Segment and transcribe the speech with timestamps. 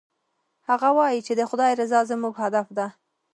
[0.69, 2.87] هغه وایي چې د خدای رضا زموږ هدف ده